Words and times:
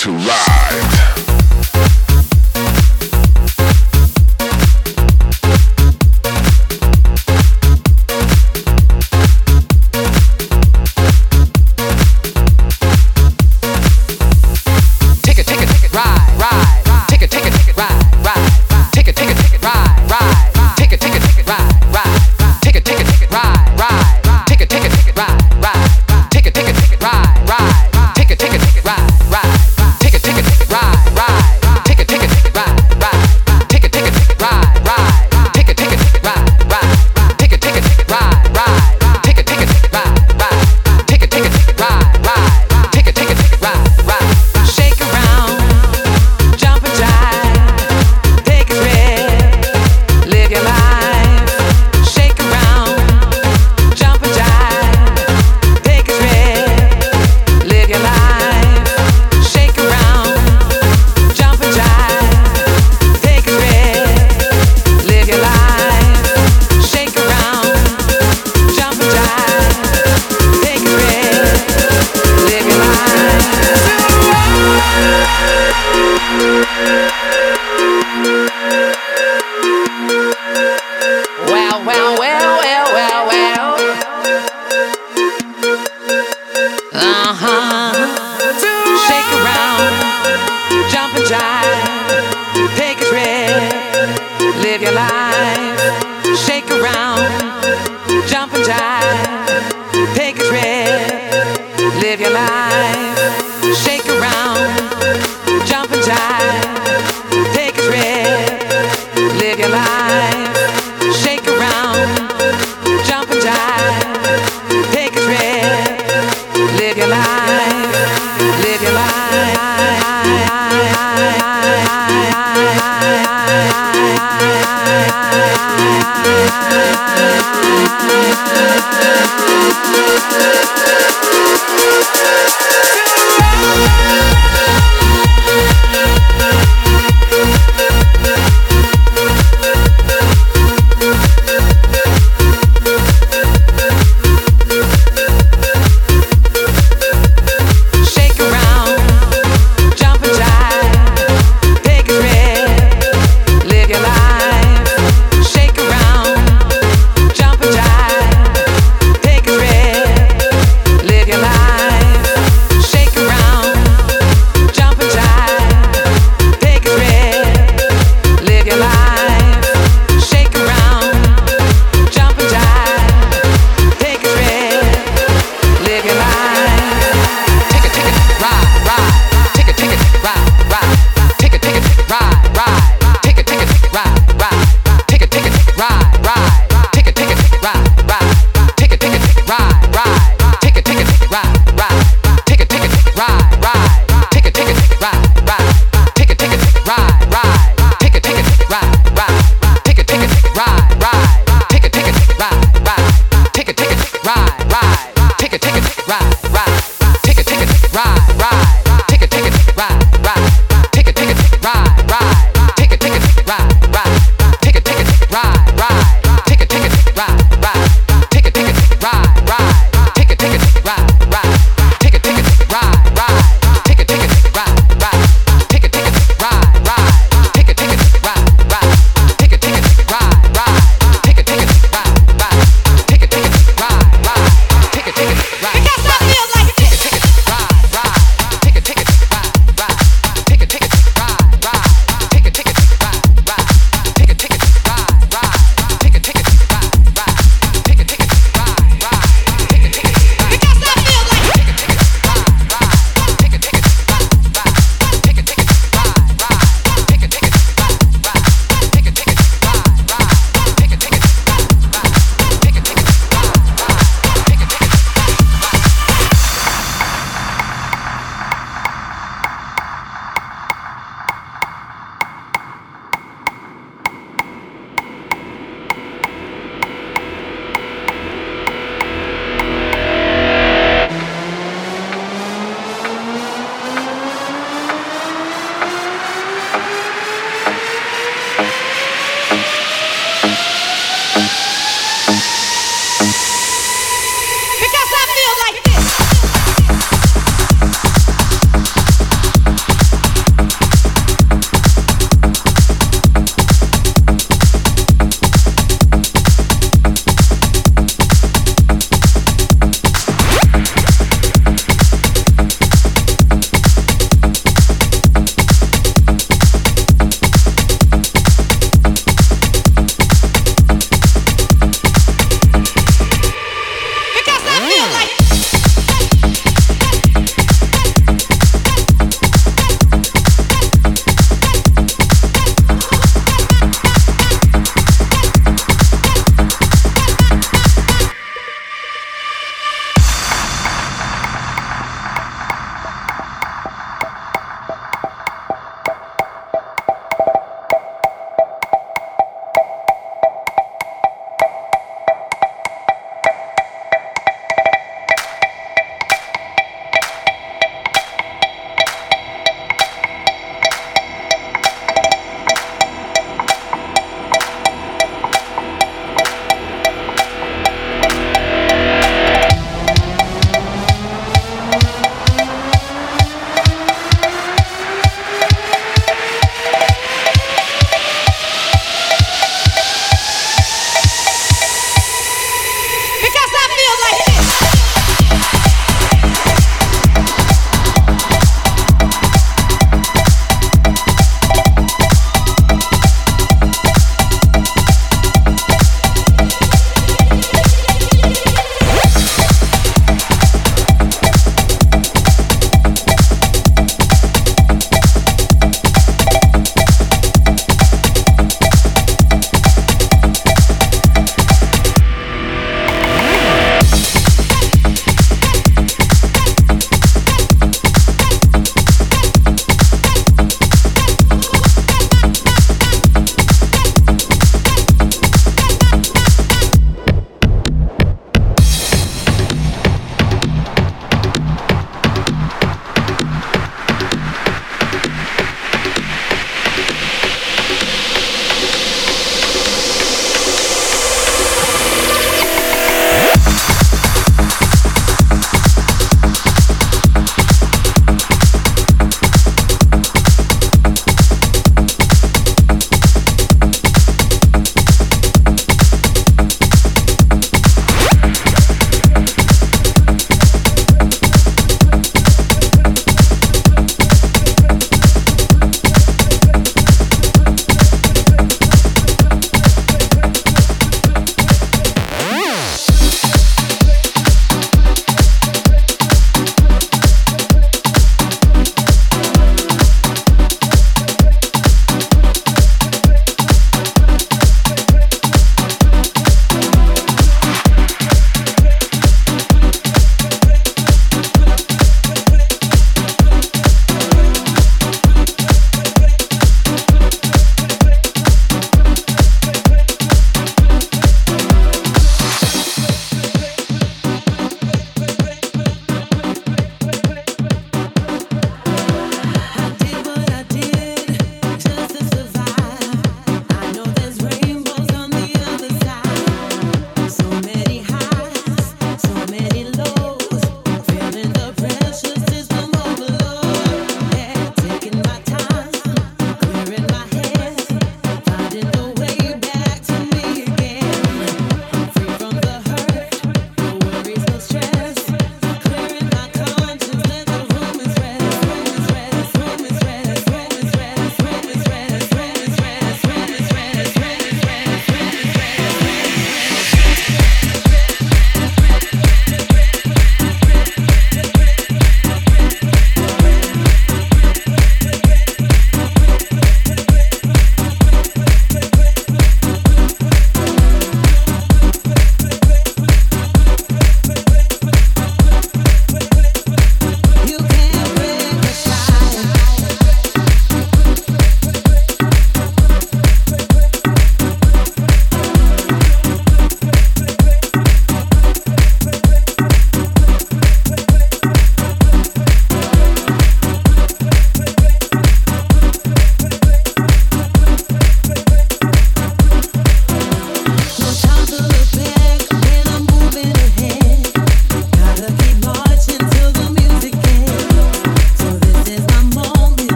ride, 0.00 0.12
ride. 0.12 0.39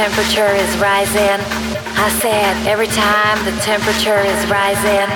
Temperature 0.00 0.54
is 0.54 0.78
rising, 0.78 1.38
I 2.00 2.08
said, 2.22 2.66
every 2.66 2.86
time 2.86 3.36
the 3.44 3.52
temperature 3.60 4.20
is 4.20 4.46
rising, 4.48 5.06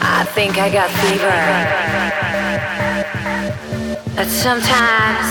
I 0.00 0.24
think 0.34 0.56
I 0.56 0.70
got 0.72 0.88
fever. 1.04 1.36
But 4.16 4.28
sometimes 4.28 5.26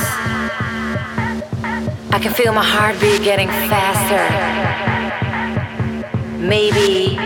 I 2.13 2.19
can 2.21 2.33
feel 2.33 2.53
my 2.53 2.63
heartbeat 2.63 3.23
getting 3.23 3.47
faster. 3.71 4.25
Maybe 6.37 7.17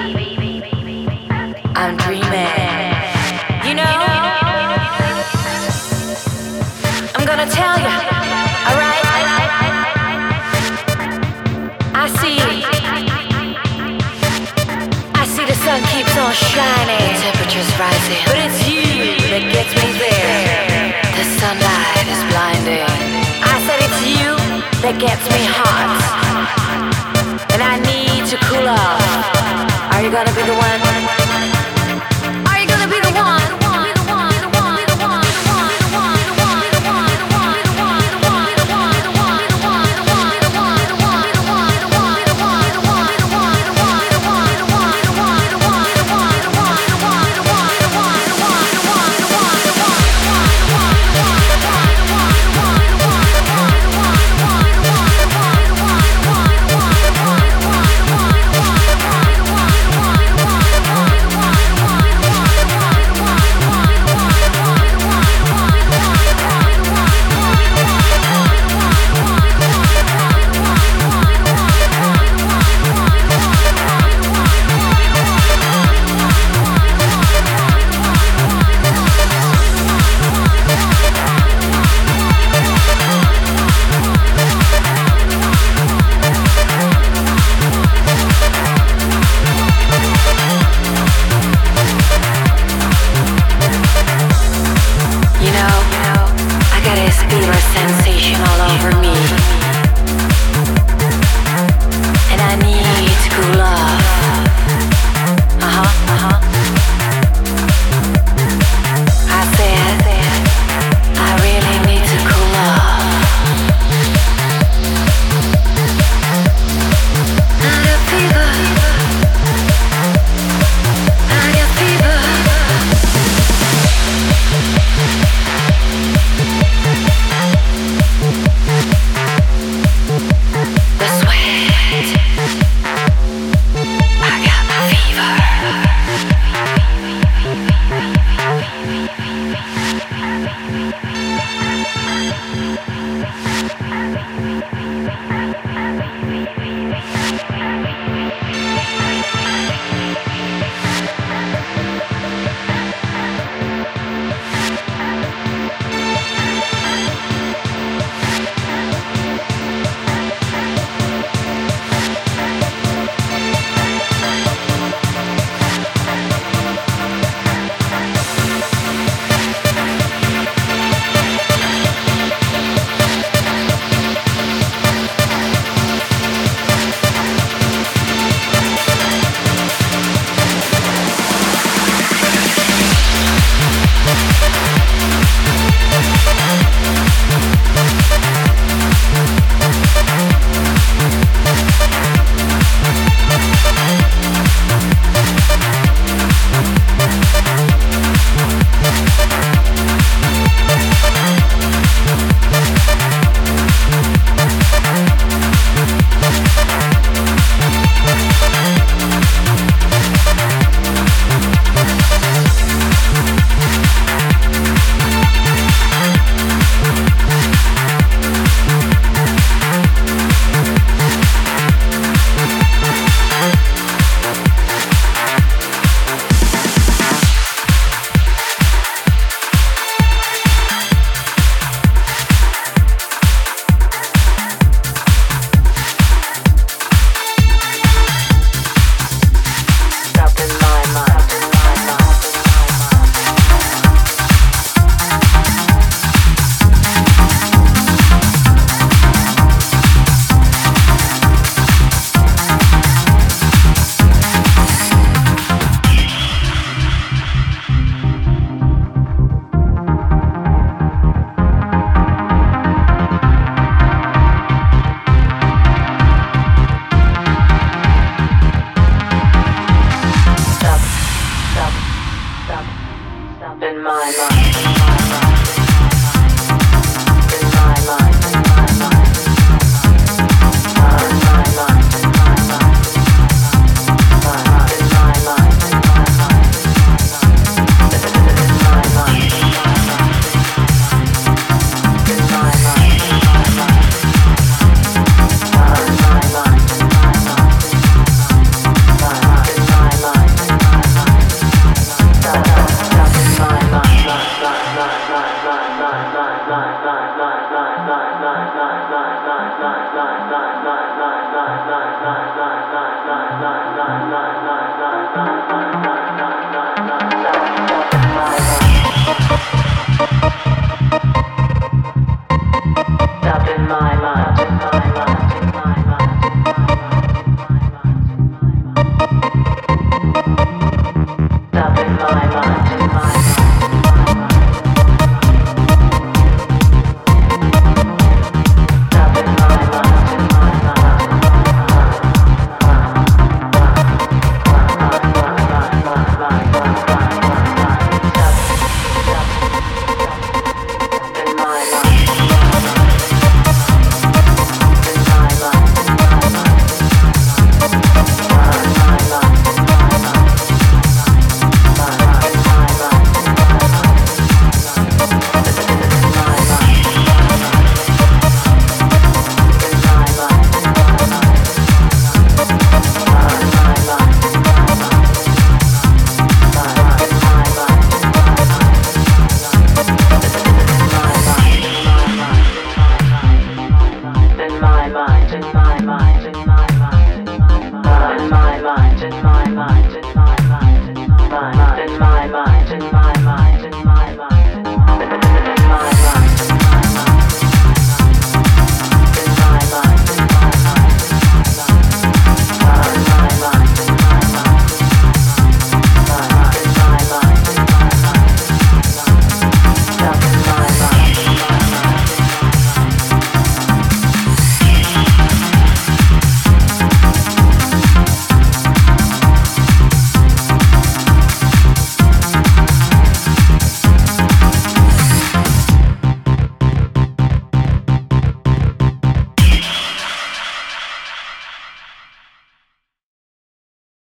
but 18.08 18.38
it's 18.40 18.60
you 18.64 19.20
that 19.32 19.44
gets 19.52 19.72
me 19.76 19.88
there. 20.00 20.96
The 21.18 21.26
sunlight 21.40 22.08
is 22.08 22.22
blinding. 22.32 22.88
I 23.44 23.56
said 23.68 23.80
it's 23.84 24.02
you 24.08 24.32
that 24.84 24.96
gets 24.96 25.24
me 25.28 25.44
hot, 25.44 26.00
and 27.52 27.62
I 27.62 27.76
need 27.84 28.24
to 28.32 28.38
cool 28.48 28.68
off. 28.68 29.04
Are 29.92 30.02
you 30.02 30.12
gonna 30.12 30.32
be 30.32 30.44
the 30.44 30.56
one? 30.56 30.67